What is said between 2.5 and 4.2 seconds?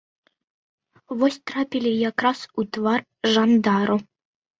у твар жандару!